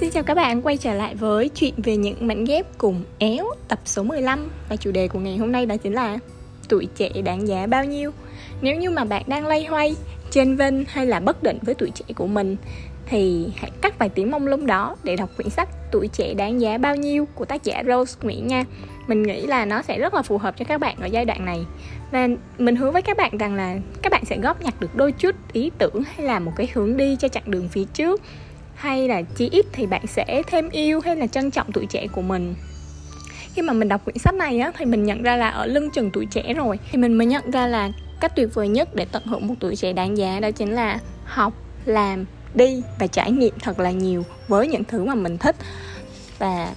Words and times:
Xin 0.00 0.10
chào 0.10 0.22
các 0.22 0.34
bạn, 0.34 0.62
quay 0.62 0.76
trở 0.76 0.94
lại 0.94 1.14
với 1.14 1.48
chuyện 1.48 1.74
về 1.76 1.96
những 1.96 2.26
mảnh 2.26 2.44
ghép 2.44 2.78
cùng 2.78 3.02
éo 3.18 3.46
tập 3.68 3.78
số 3.84 4.02
15 4.02 4.50
Và 4.68 4.76
chủ 4.76 4.90
đề 4.90 5.08
của 5.08 5.18
ngày 5.18 5.36
hôm 5.36 5.52
nay 5.52 5.66
đó 5.66 5.76
chính 5.76 5.92
là 5.92 6.18
tuổi 6.68 6.88
trẻ 6.96 7.08
đáng 7.24 7.48
giá 7.48 7.66
bao 7.66 7.84
nhiêu. 7.84 8.10
Nếu 8.60 8.76
như 8.76 8.90
mà 8.90 9.04
bạn 9.04 9.22
đang 9.26 9.46
lay 9.46 9.64
hoay, 9.64 9.96
trên 10.30 10.56
vinh 10.56 10.84
hay 10.88 11.06
là 11.06 11.20
bất 11.20 11.42
định 11.42 11.58
với 11.62 11.74
tuổi 11.74 11.90
trẻ 11.90 12.04
của 12.16 12.26
mình 12.26 12.56
Thì 13.06 13.48
hãy 13.56 13.70
cắt 13.80 13.98
vài 13.98 14.08
tiếng 14.08 14.30
mông 14.30 14.46
lung 14.46 14.66
đó 14.66 14.96
để 15.04 15.16
đọc 15.16 15.30
quyển 15.36 15.50
sách 15.50 15.68
Tuổi 15.92 16.08
trẻ 16.08 16.34
đáng 16.34 16.60
giá 16.60 16.78
bao 16.78 16.96
nhiêu 16.96 17.26
của 17.34 17.44
tác 17.44 17.64
giả 17.64 17.82
Rose 17.86 18.18
Nguyễn 18.22 18.46
nha. 18.46 18.64
Mình 19.06 19.22
nghĩ 19.22 19.46
là 19.46 19.64
nó 19.64 19.82
sẽ 19.82 19.98
rất 19.98 20.14
là 20.14 20.22
phù 20.22 20.38
hợp 20.38 20.54
cho 20.58 20.64
các 20.64 20.80
bạn 20.80 20.96
ở 21.00 21.06
giai 21.06 21.24
đoạn 21.24 21.44
này. 21.44 21.64
Và 22.10 22.28
mình 22.58 22.76
hứa 22.76 22.90
với 22.90 23.02
các 23.02 23.16
bạn 23.16 23.38
rằng 23.38 23.54
là 23.54 23.76
các 24.02 24.12
bạn 24.12 24.24
sẽ 24.24 24.38
góp 24.38 24.62
nhặt 24.62 24.74
được 24.80 24.96
đôi 24.96 25.12
chút 25.12 25.36
ý 25.52 25.70
tưởng 25.78 26.02
hay 26.16 26.26
là 26.26 26.38
một 26.38 26.52
cái 26.56 26.68
hướng 26.74 26.96
đi 26.96 27.16
cho 27.16 27.28
chặng 27.28 27.50
đường 27.50 27.68
phía 27.68 27.84
trước 27.84 28.20
hay 28.80 29.08
là 29.08 29.22
chí 29.22 29.48
ít 29.52 29.66
thì 29.72 29.86
bạn 29.86 30.06
sẽ 30.06 30.42
thêm 30.46 30.70
yêu 30.70 31.00
hay 31.00 31.16
là 31.16 31.26
trân 31.26 31.50
trọng 31.50 31.72
tuổi 31.72 31.86
trẻ 31.86 32.06
của 32.12 32.22
mình. 32.22 32.54
Khi 33.54 33.62
mà 33.62 33.72
mình 33.72 33.88
đọc 33.88 34.04
quyển 34.04 34.18
sách 34.18 34.34
này 34.34 34.60
á, 34.60 34.72
thì 34.78 34.84
mình 34.84 35.04
nhận 35.04 35.22
ra 35.22 35.36
là 35.36 35.48
ở 35.48 35.66
lưng 35.66 35.90
chừng 35.90 36.10
tuổi 36.10 36.26
trẻ 36.26 36.54
rồi. 36.54 36.78
Thì 36.90 36.98
mình 36.98 37.12
mới 37.12 37.26
nhận 37.26 37.50
ra 37.50 37.66
là 37.66 37.90
cách 38.20 38.36
tuyệt 38.36 38.54
vời 38.54 38.68
nhất 38.68 38.94
để 38.94 39.06
tận 39.12 39.22
hưởng 39.26 39.46
một 39.46 39.54
tuổi 39.60 39.76
trẻ 39.76 39.92
đáng 39.92 40.16
giá 40.16 40.40
đó 40.40 40.50
chính 40.50 40.72
là 40.72 40.98
học, 41.24 41.52
làm, 41.84 42.24
đi 42.54 42.82
và 42.98 43.06
trải 43.06 43.32
nghiệm 43.32 43.54
thật 43.62 43.80
là 43.80 43.90
nhiều 43.90 44.24
với 44.48 44.68
những 44.68 44.84
thứ 44.84 45.04
mà 45.04 45.14
mình 45.14 45.38
thích. 45.38 45.56
Và 46.38 46.74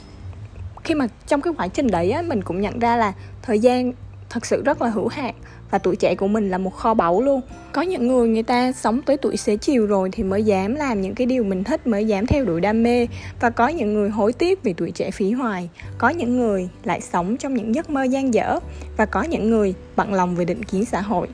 khi 0.84 0.96
mà 0.96 1.08
trong 1.28 1.42
cái 1.42 1.54
quá 1.58 1.68
trình 1.68 1.88
đấy 1.88 2.12
á, 2.12 2.22
mình 2.22 2.42
cũng 2.42 2.62
nhận 2.62 2.80
ra 2.80 2.96
là 2.96 3.14
thời 3.42 3.60
gian 3.60 3.94
thật 4.34 4.46
sự 4.46 4.64
rất 4.64 4.82
là 4.82 4.90
hữu 4.90 5.08
hạn. 5.08 5.34
Và 5.72 5.78
tuổi 5.78 5.96
trẻ 5.96 6.16
của 6.16 6.28
mình 6.28 6.50
là 6.50 6.58
một 6.58 6.70
kho 6.70 6.94
báu 6.94 7.22
luôn. 7.22 7.42
Có 7.72 7.82
những 7.82 8.08
người 8.08 8.28
người 8.28 8.44
ta 8.44 8.72
sống 8.72 9.02
tới 9.02 9.18
tuổi 9.18 9.38
xế 9.38 9.58
chiều 9.58 9.86
rồi 9.86 10.10
thì 10.12 10.24
mới 10.24 10.44
dám 10.44 10.76
làm 10.76 11.02
những 11.02 11.16
cái 11.16 11.28
điều 11.28 11.44
mình 11.44 11.64
thích, 11.64 11.88
mới 11.88 12.08
dám 12.08 12.26
theo 12.26 12.46
đuổi 12.46 12.62
đam 12.62 12.84
mê. 12.84 13.08
Và 13.40 13.50
có 13.50 13.68
những 13.68 13.94
người 13.94 14.10
hối 14.10 14.34
tiếc 14.34 14.64
vì 14.64 14.74
tuổi 14.74 14.92
trẻ 14.92 15.12
phí 15.12 15.32
hoài. 15.32 15.70
Có 15.98 16.10
những 16.10 16.40
người 16.40 16.70
lại 16.84 17.02
sống 17.02 17.38
trong 17.38 17.54
những 17.54 17.76
giấc 17.76 17.90
mơ 17.90 18.04
gian 18.04 18.34
dở. 18.34 18.60
Và 18.98 19.06
có 19.06 19.24
những 19.24 19.50
người 19.50 19.74
bận 19.96 20.14
lòng 20.14 20.36
về 20.36 20.46
định 20.46 20.64
kiến 20.64 20.86
xã 20.86 21.02
hội. 21.02 21.28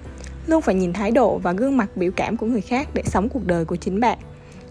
Luôn 0.47 0.61
phải 0.61 0.75
nhìn 0.75 0.93
thái 0.93 1.11
độ 1.11 1.37
và 1.37 1.51
gương 1.51 1.77
mặt 1.77 1.89
biểu 1.95 2.11
cảm 2.15 2.37
của 2.37 2.45
người 2.45 2.61
khác 2.61 2.87
để 2.93 3.03
sống 3.05 3.29
cuộc 3.29 3.45
đời 3.45 3.65
của 3.65 3.75
chính 3.75 3.99
bạn. 3.99 4.17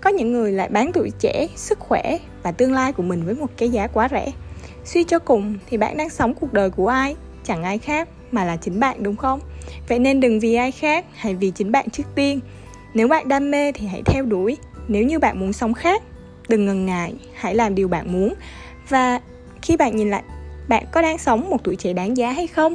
Có 0.00 0.10
những 0.10 0.32
người 0.32 0.52
lại 0.52 0.68
bán 0.68 0.92
tuổi 0.92 1.10
trẻ, 1.20 1.46
sức 1.56 1.78
khỏe 1.78 2.18
và 2.42 2.52
tương 2.52 2.72
lai 2.72 2.92
của 2.92 3.02
mình 3.02 3.24
với 3.24 3.34
một 3.34 3.50
cái 3.56 3.68
giá 3.68 3.86
quá 3.86 4.08
rẻ. 4.10 4.32
Suy 4.84 5.04
cho 5.04 5.18
cùng 5.18 5.54
thì 5.66 5.76
bạn 5.76 5.96
đang 5.96 6.10
sống 6.10 6.34
cuộc 6.34 6.52
đời 6.52 6.70
của 6.70 6.88
ai? 6.88 7.16
Chẳng 7.44 7.62
ai 7.62 7.78
khác 7.78 8.08
mà 8.32 8.44
là 8.44 8.56
chính 8.56 8.80
bạn, 8.80 9.02
đúng 9.02 9.16
không? 9.16 9.40
Vậy 9.88 9.98
nên 9.98 10.20
đừng 10.20 10.40
vì 10.40 10.54
ai 10.54 10.72
khác 10.72 11.04
hãy 11.14 11.34
vì 11.34 11.50
chính 11.50 11.72
bạn 11.72 11.90
trước 11.90 12.02
tiên. 12.14 12.40
Nếu 12.94 13.08
bạn 13.08 13.28
đam 13.28 13.50
mê 13.50 13.72
thì 13.72 13.86
hãy 13.86 14.02
theo 14.06 14.24
đuổi. 14.24 14.56
Nếu 14.88 15.02
như 15.02 15.18
bạn 15.18 15.40
muốn 15.40 15.52
sống 15.52 15.74
khác, 15.74 16.02
đừng 16.48 16.66
ngần 16.66 16.86
ngại, 16.86 17.14
hãy 17.34 17.54
làm 17.54 17.74
điều 17.74 17.88
bạn 17.88 18.12
muốn. 18.12 18.34
Và 18.88 19.20
khi 19.62 19.76
bạn 19.76 19.96
nhìn 19.96 20.10
lại, 20.10 20.22
bạn 20.68 20.84
có 20.92 21.02
đang 21.02 21.18
sống 21.18 21.50
một 21.50 21.64
tuổi 21.64 21.76
trẻ 21.76 21.92
đáng 21.92 22.16
giá 22.16 22.32
hay 22.32 22.46
không? 22.46 22.74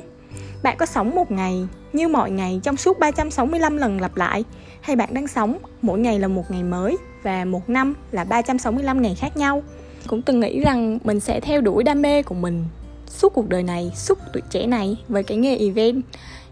Bạn 0.64 0.78
có 0.78 0.86
sống 0.86 1.16
một 1.16 1.32
ngày 1.32 1.68
như 1.94 2.08
mọi 2.08 2.32
ngày 2.32 2.60
trong 2.64 2.78
suốt 2.78 3.00
365 3.00 3.78
lần 3.78 4.02
lặp 4.02 4.18
lại, 4.18 4.44
hay 4.82 4.96
bạn 4.96 5.10
đang 5.14 5.28
sống 5.28 5.58
mỗi 5.82 6.00
ngày 6.00 6.20
là 6.20 6.28
một 6.28 6.52
ngày 6.52 6.64
mới 6.64 6.98
và 7.24 7.46
một 7.46 7.70
năm 7.70 7.94
là 8.12 8.24
365 8.24 9.02
ngày 9.02 9.16
khác 9.16 9.38
nhau? 9.38 9.64
Cũng 10.08 10.22
từng 10.22 10.40
nghĩ 10.40 10.60
rằng 10.60 11.00
mình 11.04 11.20
sẽ 11.20 11.40
theo 11.40 11.62
đuổi 11.62 11.84
đam 11.84 12.02
mê 12.02 12.24
của 12.24 12.36
mình 12.36 12.66
suốt 13.14 13.34
cuộc 13.34 13.50
đời 13.50 13.64
này 13.64 13.92
suốt 13.96 14.20
tuổi 14.34 14.42
trẻ 14.50 14.68
này 14.68 14.98
với 15.08 15.24
cái 15.24 15.38
nghề 15.38 15.58
event. 15.58 16.02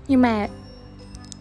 Nhưng 0.08 0.22
mà 0.22 0.48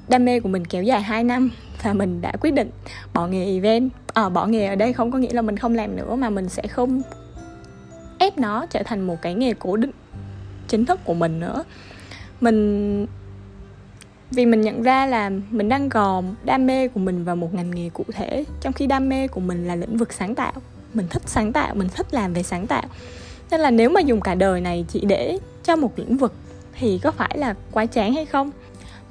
đam 0.08 0.24
mê 0.24 0.40
của 0.40 0.48
mình 0.48 0.64
kéo 0.64 0.82
dài 0.82 1.02
2 1.02 1.24
năm 1.24 1.50
và 1.82 1.92
mình 1.92 2.20
đã 2.20 2.32
quyết 2.40 2.50
định 2.50 2.70
bỏ 3.14 3.26
nghề 3.26 3.44
event. 3.44 3.90
À, 4.14 4.28
bỏ 4.28 4.46
nghề 4.46 4.66
ở 4.66 4.74
đây 4.74 4.92
không 4.92 5.10
có 5.10 5.18
nghĩa 5.18 5.32
là 5.32 5.42
mình 5.42 5.56
không 5.56 5.74
làm 5.74 5.96
nữa 5.96 6.14
mà 6.14 6.30
mình 6.30 6.48
sẽ 6.48 6.66
không 6.66 7.02
ép 8.18 8.38
nó 8.38 8.66
trở 8.66 8.82
thành 8.82 9.00
một 9.00 9.16
cái 9.22 9.34
nghề 9.34 9.54
cố 9.58 9.76
định 9.76 9.90
chính 10.68 10.84
thức 10.84 11.00
của 11.04 11.14
mình 11.14 11.40
nữa. 11.40 11.64
Mình 12.40 13.06
vì 14.30 14.46
mình 14.46 14.60
nhận 14.60 14.82
ra 14.82 15.06
là 15.06 15.30
mình 15.50 15.68
đang 15.68 15.88
gò 15.88 16.22
đam 16.44 16.66
mê 16.66 16.88
của 16.88 17.00
mình 17.00 17.24
vào 17.24 17.36
một 17.36 17.54
ngành 17.54 17.70
nghề 17.70 17.88
cụ 17.88 18.04
thể 18.12 18.44
trong 18.60 18.72
khi 18.72 18.86
đam 18.86 19.08
mê 19.08 19.28
của 19.28 19.40
mình 19.40 19.66
là 19.66 19.76
lĩnh 19.76 19.96
vực 19.96 20.12
sáng 20.12 20.34
tạo. 20.34 20.52
Mình 20.94 21.06
thích 21.10 21.22
sáng 21.26 21.52
tạo 21.52 21.74
mình 21.74 21.88
thích 21.94 22.14
làm 22.14 22.32
về 22.32 22.42
sáng 22.42 22.66
tạo 22.66 22.84
nên 23.50 23.60
là 23.60 23.70
nếu 23.70 23.90
mà 23.90 24.00
dùng 24.00 24.20
cả 24.20 24.34
đời 24.34 24.60
này 24.60 24.84
chỉ 24.88 25.00
để 25.00 25.38
cho 25.64 25.76
một 25.76 25.98
lĩnh 25.98 26.16
vực 26.16 26.32
thì 26.78 26.98
có 27.02 27.10
phải 27.10 27.38
là 27.38 27.54
quá 27.72 27.86
chán 27.86 28.14
hay 28.14 28.26
không? 28.26 28.50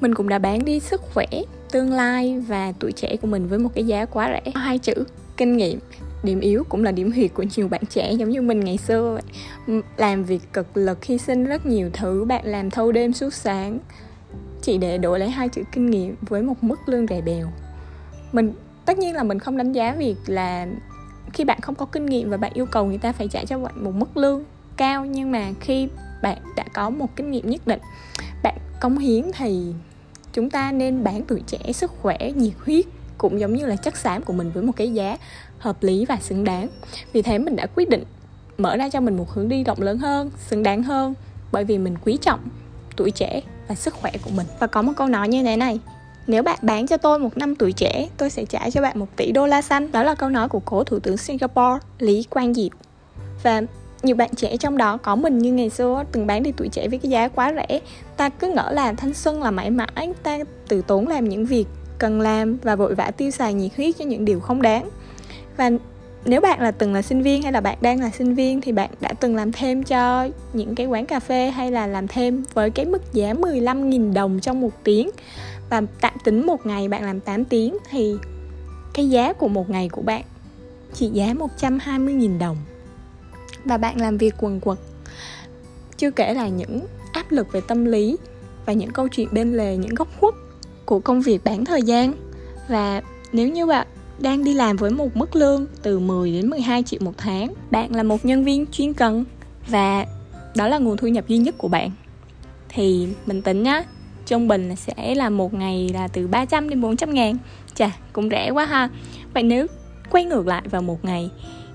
Mình 0.02 0.16
cũng 0.16 0.30
đã 0.30 0.40
bán 0.40 0.66
đi 0.66 0.80
sức 0.80 1.02
khỏe, 1.14 1.28
tương 1.72 1.94
lai 1.94 2.44
và 2.48 2.74
tuổi 2.80 2.92
trẻ 2.92 3.16
của 3.22 3.28
mình 3.28 3.48
với 3.48 3.60
một 3.60 3.70
cái 3.76 3.84
giá 3.84 4.06
quá 4.06 4.32
rẻ. 4.32 4.52
Hai 4.56 4.78
chữ 4.78 4.94
kinh 5.38 5.58
nghiệm, 5.58 5.80
điểm 6.24 6.40
yếu 6.40 6.64
cũng 6.70 6.84
là 6.84 6.92
điểm 6.92 7.12
huyệt 7.12 7.34
của 7.34 7.46
nhiều 7.56 7.68
bạn 7.68 7.82
trẻ 7.90 8.12
giống 8.12 8.30
như 8.30 8.42
mình 8.42 8.60
ngày 8.60 8.78
xưa 8.78 9.20
vậy. 9.68 9.82
Làm 9.98 10.24
việc 10.24 10.54
cực 10.54 10.78
lực, 10.78 11.06
hy 11.06 11.18
sinh 11.18 11.46
rất 11.46 11.66
nhiều 11.66 11.90
thứ, 11.94 12.26
bạn 12.26 12.46
làm 12.46 12.70
thâu 12.70 12.92
đêm 12.92 13.14
suốt 13.14 13.34
sáng 13.34 13.80
chỉ 14.62 14.78
để 14.78 14.98
đổi 14.98 15.20
lấy 15.20 15.30
hai 15.30 15.50
chữ 15.50 15.62
kinh 15.72 15.90
nghiệm 15.90 16.16
với 16.22 16.42
một 16.42 16.64
mức 16.64 16.80
lương 16.86 17.08
rẻ 17.08 17.22
bèo. 17.22 17.48
Mình, 18.32 18.54
tất 18.86 18.98
nhiên 18.98 19.16
là 19.16 19.24
mình 19.24 19.40
không 19.40 19.58
đánh 19.58 19.72
giá 19.72 19.96
việc 19.98 20.16
là 20.28 20.68
khi 21.30 21.44
bạn 21.44 21.62
không 21.62 21.76
có 21.76 21.86
kinh 21.86 22.06
nghiệm 22.06 22.30
và 22.30 22.38
bạn 22.38 22.52
yêu 22.54 22.66
cầu 22.66 22.86
người 22.86 22.98
ta 22.98 23.12
phải 23.12 23.28
trả 23.28 23.46
cho 23.46 23.60
bạn 23.60 23.84
một 23.84 23.96
mức 23.96 24.18
lương 24.18 24.44
cao, 24.78 25.06
nhưng 25.06 25.32
mà 25.32 25.52
khi 25.60 25.88
bạn 26.22 26.38
đã 26.56 26.64
có 26.74 26.90
một 26.90 27.16
kinh 27.16 27.32
nghiệm 27.32 27.50
nhất 27.50 27.68
định, 27.68 27.80
bạn 28.44 28.58
công 28.82 28.98
hiến 28.98 29.32
thì 29.38 29.74
chúng 30.34 30.50
ta 30.50 30.72
nên 30.72 31.04
bán 31.04 31.22
tuổi 31.28 31.42
trẻ, 31.48 31.72
sức 31.74 31.92
khỏe, 32.02 32.18
nhiệt 32.36 32.54
huyết 32.66 32.86
cũng 33.18 33.40
giống 33.40 33.54
như 33.54 33.66
là 33.66 33.76
chất 33.76 33.98
xám 33.98 34.22
của 34.22 34.34
mình 34.34 34.52
với 34.52 34.64
một 34.64 34.74
cái 34.76 34.94
giá 34.94 35.18
hợp 35.60 35.84
lý 35.84 36.06
và 36.06 36.18
xứng 36.22 36.44
đáng. 36.44 36.68
Vì 37.14 37.22
thế 37.22 37.38
mình 37.38 37.56
đã 37.56 37.66
quyết 37.76 37.90
định 37.90 38.04
mở 38.58 38.78
ra 38.78 38.90
cho 38.90 39.02
mình 39.02 39.18
một 39.18 39.30
hướng 39.30 39.50
đi 39.50 39.64
rộng 39.64 39.82
lớn 39.82 39.98
hơn, 39.98 40.32
xứng 40.38 40.64
đáng 40.64 40.84
hơn 40.84 41.14
bởi 41.52 41.64
vì 41.64 41.78
mình 41.78 41.96
quý 42.06 42.18
trọng 42.22 42.40
tuổi 42.96 43.12
trẻ 43.12 43.42
và 43.68 43.76
sức 43.76 43.94
khỏe 43.94 44.12
của 44.24 44.30
mình. 44.36 44.48
Và 44.60 44.68
có 44.68 44.82
một 44.82 44.94
câu 44.98 45.08
nói 45.08 45.28
như 45.28 45.44
thế 45.44 45.56
này 45.56 45.80
nếu 46.30 46.44
bạn 46.44 46.60
bán 46.62 46.88
cho 46.88 46.98
tôi 46.98 47.20
một 47.20 47.38
năm 47.38 47.56
tuổi 47.56 47.72
trẻ, 47.72 48.08
tôi 48.18 48.30
sẽ 48.30 48.46
trả 48.46 48.70
cho 48.70 48.82
bạn 48.82 49.00
một 49.00 49.08
tỷ 49.16 49.32
đô 49.32 49.48
la 49.48 49.62
xanh. 49.62 49.92
Đó 49.92 50.04
là 50.04 50.16
câu 50.16 50.30
nói 50.30 50.50
của 50.50 50.60
cố 50.66 50.84
thủ 50.84 51.00
tướng 51.00 51.18
singapore, 51.18 51.80
lý 52.00 52.24
quang 52.30 52.54
diệu. 52.54 52.70
Và 53.44 53.62
nhiều 54.04 54.16
bạn 54.16 54.30
trẻ 54.36 54.58
trong 54.58 54.78
đó, 54.78 54.98
có 54.98 55.16
mình 55.16 55.38
như 55.38 55.54
ngày 55.54 55.70
xưa, 55.70 56.04
từng 56.12 56.28
bán 56.28 56.44
đi 56.44 56.52
tuổi 56.58 56.70
trẻ 56.70 56.88
với 56.88 57.00
cái 57.00 57.12
giá 57.12 57.28
quá 57.28 57.54
rẻ. 57.54 57.80
Ta 58.18 58.30
cứ 58.30 58.48
ngỡ 58.48 58.72
là 58.72 58.94
thanh 58.94 59.14
xuân 59.14 59.44
là 59.44 59.52
mãi 59.52 59.70
mãi, 59.70 60.14
ta 60.24 60.40
từ 60.68 60.82
tốn 60.82 61.08
làm 61.08 61.30
những 61.30 61.46
việc 61.46 61.66
cần 61.98 62.22
làm 62.22 62.58
và 62.64 62.76
vội 62.76 62.96
vã 62.96 63.12
tiêu 63.18 63.32
xài 63.32 63.54
nhiệt 63.54 63.72
huyết 63.76 63.96
cho 64.00 64.06
những 64.06 64.26
điều 64.26 64.40
không 64.40 64.62
đáng. 64.62 64.90
Và 65.58 65.72
nếu 66.26 66.42
bạn 66.42 66.62
là 66.62 66.72
từng 66.72 66.94
là 66.94 67.02
sinh 67.02 67.22
viên 67.22 67.42
hay 67.42 67.52
là 67.52 67.62
bạn 67.62 67.78
đang 67.82 68.00
là 68.00 68.10
sinh 68.10 68.36
viên 68.36 68.62
thì 68.62 68.72
bạn 68.72 68.90
đã 69.02 69.14
từng 69.14 69.36
làm 69.36 69.52
thêm 69.52 69.84
cho 69.84 70.30
những 70.54 70.76
cái 70.76 70.86
quán 70.86 71.06
cà 71.06 71.20
phê 71.20 71.50
hay 71.50 71.72
là 71.72 71.88
làm 71.88 72.08
thêm 72.08 72.44
với 72.54 72.70
cái 72.70 72.86
mức 72.86 73.14
giá 73.14 73.34
15.000 73.34 74.14
đồng 74.14 74.40
trong 74.40 74.62
một 74.62 74.84
tiếng. 74.84 75.10
Và 75.70 75.82
tạm 76.02 76.14
tính 76.24 76.46
một 76.46 76.66
ngày 76.66 76.88
bạn 76.88 77.04
làm 77.04 77.20
8 77.20 77.46
tiếng 77.46 77.78
thì 77.90 78.16
cái 78.94 79.10
giá 79.10 79.34
của 79.34 79.48
một 79.48 79.70
ngày 79.70 79.90
của 79.90 80.02
bạn 80.02 80.24
chỉ 80.94 81.10
giá 81.10 81.34
120.000 81.60 82.40
đồng. 82.40 82.58
Và 83.66 83.78
bạn 83.78 84.02
làm 84.02 84.18
việc 84.18 84.36
quần 84.40 84.60
quật. 84.60 84.78
Chưa 85.98 86.12
kể 86.12 86.34
là 86.34 86.48
những 86.48 86.80
áp 87.14 87.32
lực 87.32 87.52
về 87.52 87.62
tâm 87.62 87.86
lý 87.86 88.18
và 88.66 88.74
những 88.74 88.92
câu 88.92 89.08
chuyện 89.08 89.28
bên 89.32 89.58
lề, 89.58 89.78
những 89.78 89.96
góc 89.96 90.08
khuất 90.20 90.34
của 90.86 91.00
công 91.00 91.22
việc 91.22 91.44
bán 91.44 91.66
thời 91.66 91.82
gian. 91.82 92.14
Và 92.68 93.02
nếu 93.32 93.50
như 93.50 93.66
bạn 93.66 93.88
đang 94.22 94.44
đi 94.44 94.54
làm 94.54 94.76
với 94.76 94.92
một 94.92 95.18
mức 95.18 95.36
lương 95.36 95.66
từ 95.82 96.00
10 96.00 96.32
đến 96.32 96.50
12 96.50 96.84
triệu 96.84 97.00
một 97.04 97.14
tháng. 97.18 97.54
Bạn 97.72 97.96
là 97.96 98.04
một 98.04 98.26
nhân 98.26 98.44
viên 98.44 98.66
chuyên 98.72 98.94
cần 98.94 99.26
và 99.68 100.06
đó 100.56 100.68
là 100.68 100.78
nguồn 100.78 100.98
thu 100.98 101.08
nhập 101.08 101.28
duy 101.28 101.38
nhất 101.38 101.56
của 101.58 101.68
bạn. 101.68 101.92
Thì 102.70 103.08
mình 103.26 103.42
tính 103.42 103.64
nhá, 103.64 103.84
trung 104.26 104.48
bình 104.48 104.76
sẽ 104.76 105.16
là 105.16 105.30
một 105.30 105.54
ngày 105.54 105.90
là 105.94 106.08
từ 106.08 106.28
300 106.28 106.70
đến 106.70 106.82
400 106.82 107.14
ngàn. 107.14 107.38
Chà, 107.76 107.92
cũng 108.14 108.30
rẻ 108.30 108.50
quá 108.50 108.66
ha. 108.66 108.90
Vậy 109.34 109.44
nếu 109.44 109.68
quay 110.10 110.26
ngược 110.26 110.48
lại 110.48 110.62
vào 110.72 110.82
một 110.82 111.06
ngày 111.06 111.30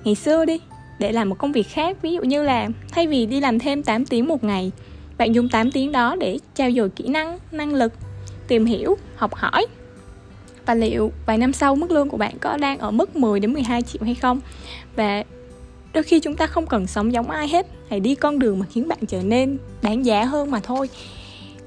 ngày 0.04 0.14
xưa 0.14 0.44
đi, 0.44 0.60
để 0.98 1.12
làm 1.12 1.28
một 1.28 1.38
công 1.38 1.52
việc 1.52 1.68
khác, 1.68 1.96
ví 2.02 2.12
dụ 2.12 2.22
như 2.22 2.42
là 2.42 2.68
thay 2.92 3.06
vì 3.06 3.26
đi 3.26 3.40
làm 3.40 3.58
thêm 3.58 3.82
8 3.82 4.06
tiếng 4.06 4.28
một 4.28 4.44
ngày, 4.44 4.72
bạn 5.18 5.34
dùng 5.34 5.48
8 5.48 5.70
tiếng 5.70 5.92
đó 5.92 6.16
để 6.20 6.38
trao 6.54 6.70
dồi 6.70 6.88
kỹ 6.88 7.08
năng 7.08 7.38
năng 7.52 7.74
lực, 7.74 7.92
tìm 8.48 8.66
hiểu, 8.66 8.96
học 9.16 9.34
hỏi 9.34 9.66
và 10.66 10.74
liệu 10.74 11.12
vài 11.26 11.38
năm 11.38 11.52
sau 11.52 11.76
mức 11.76 11.90
lương 11.90 12.08
của 12.08 12.16
bạn 12.16 12.38
có 12.40 12.56
đang 12.56 12.78
ở 12.78 12.90
mức 12.90 13.16
10 13.16 13.40
đến 13.40 13.52
12 13.52 13.82
triệu 13.82 14.02
hay 14.04 14.14
không? 14.14 14.40
Và 14.96 15.24
đôi 15.92 16.02
khi 16.02 16.20
chúng 16.20 16.36
ta 16.36 16.46
không 16.46 16.66
cần 16.66 16.86
sống 16.86 17.12
giống 17.12 17.30
ai 17.30 17.48
hết, 17.48 17.66
hãy 17.90 18.00
đi 18.00 18.14
con 18.14 18.38
đường 18.38 18.58
mà 18.58 18.66
khiến 18.70 18.88
bạn 18.88 18.98
trở 19.08 19.22
nên 19.22 19.58
đáng 19.82 20.04
giá 20.04 20.24
hơn 20.24 20.50
mà 20.50 20.60
thôi. 20.60 20.88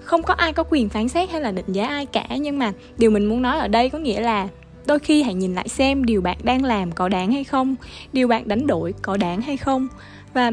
Không 0.04 0.24
có 0.24 0.34
ai 0.34 0.54
có 0.54 0.64
quyền 0.70 0.90
phán 0.90 1.10
xét 1.10 1.30
hay 1.30 1.42
là 1.42 1.52
định 1.52 1.66
giá 1.68 1.88
ai 1.88 2.06
cả, 2.06 2.28
nhưng 2.40 2.60
mà 2.60 2.74
điều 2.98 3.12
mình 3.12 3.26
muốn 3.26 3.42
nói 3.42 3.60
ở 3.60 3.68
đây 3.68 3.90
có 3.90 3.98
nghĩa 3.98 4.22
là 4.22 4.48
đôi 4.86 5.00
khi 5.00 5.24
hãy 5.24 5.34
nhìn 5.34 5.56
lại 5.56 5.68
xem 5.68 6.06
điều 6.06 6.22
bạn 6.22 6.38
đang 6.44 6.64
làm 6.64 6.92
có 6.92 7.10
đáng 7.10 7.32
hay 7.32 7.44
không, 7.44 7.76
điều 8.14 8.28
bạn 8.28 8.48
đánh 8.48 8.68
đổi 8.68 8.94
có 9.02 9.18
đáng 9.18 9.42
hay 9.42 9.58
không. 9.58 9.88
Và 10.34 10.52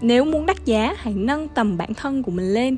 nếu 0.00 0.24
muốn 0.24 0.46
đắt 0.46 0.64
giá, 0.64 0.94
hãy 0.98 1.14
nâng 1.14 1.48
tầm 1.48 1.76
bản 1.76 1.94
thân 1.94 2.22
của 2.22 2.30
mình 2.30 2.54
lên. 2.54 2.76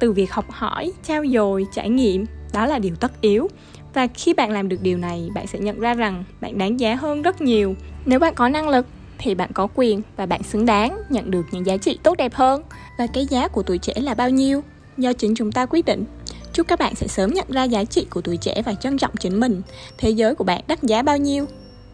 Từ 0.00 0.12
việc 0.12 0.32
học 0.32 0.50
hỏi 0.50 0.92
trao 1.02 1.26
dồi, 1.26 1.66
trải 1.74 1.88
nghiệm, 1.88 2.26
đó 2.52 2.66
là 2.66 2.78
điều 2.78 2.94
tất 2.94 3.20
yếu 3.20 3.48
và 3.94 4.06
khi 4.14 4.34
bạn 4.34 4.50
làm 4.50 4.68
được 4.68 4.82
điều 4.82 4.98
này, 4.98 5.28
bạn 5.34 5.46
sẽ 5.46 5.58
nhận 5.58 5.80
ra 5.80 5.94
rằng 5.94 6.24
bạn 6.40 6.58
đáng 6.58 6.80
giá 6.80 6.94
hơn 6.94 7.22
rất 7.22 7.40
nhiều. 7.40 7.74
Nếu 8.04 8.18
bạn 8.18 8.34
có 8.34 8.48
năng 8.48 8.68
lực, 8.68 8.86
thì 9.18 9.34
bạn 9.34 9.50
có 9.54 9.68
quyền 9.74 10.02
và 10.16 10.26
bạn 10.26 10.42
xứng 10.42 10.66
đáng 10.66 10.98
nhận 11.08 11.30
được 11.30 11.46
những 11.50 11.66
giá 11.66 11.76
trị 11.76 11.98
tốt 12.02 12.16
đẹp 12.18 12.34
hơn. 12.34 12.62
Và 12.98 13.06
cái 13.06 13.26
giá 13.26 13.48
của 13.48 13.62
tuổi 13.62 13.78
trẻ 13.78 13.94
là 13.96 14.14
bao 14.14 14.30
nhiêu? 14.30 14.62
Do 14.96 15.12
chính 15.12 15.34
chúng 15.34 15.52
ta 15.52 15.66
quyết 15.66 15.84
định. 15.84 16.04
Chúc 16.52 16.68
các 16.68 16.78
bạn 16.78 16.94
sẽ 16.94 17.06
sớm 17.06 17.34
nhận 17.34 17.46
ra 17.48 17.64
giá 17.64 17.84
trị 17.84 18.06
của 18.10 18.20
tuổi 18.20 18.36
trẻ 18.36 18.62
và 18.64 18.74
trân 18.74 18.98
trọng 18.98 19.16
chính 19.16 19.40
mình. 19.40 19.62
Thế 19.98 20.10
giới 20.10 20.34
của 20.34 20.44
bạn 20.44 20.60
đắt 20.66 20.82
giá 20.82 21.02
bao 21.02 21.18
nhiêu? 21.18 21.46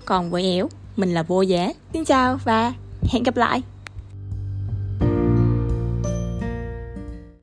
Còn 0.04 0.30
với 0.30 0.42
éo, 0.42 0.68
mình 0.96 1.14
là 1.14 1.22
vô 1.22 1.42
giá. 1.42 1.72
Xin 1.92 2.04
chào 2.04 2.38
và 2.44 2.72
hẹn 3.12 3.22
gặp 3.22 3.36
lại! 3.36 3.75